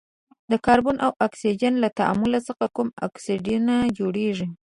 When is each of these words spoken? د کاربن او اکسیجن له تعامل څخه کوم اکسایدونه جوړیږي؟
د 0.51 0.53
کاربن 0.65 0.95
او 1.05 1.11
اکسیجن 1.27 1.73
له 1.83 1.89
تعامل 1.99 2.31
څخه 2.47 2.65
کوم 2.75 2.87
اکسایدونه 3.07 3.73
جوړیږي؟ 3.97 4.47